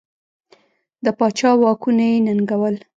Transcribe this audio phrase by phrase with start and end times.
[1.03, 2.75] د پاچا واکونه یې ننګول.